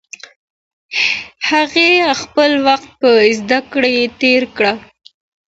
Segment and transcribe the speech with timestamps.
[1.49, 1.89] هغې
[2.21, 4.65] خپل وخت په زده کړه تېر کړ.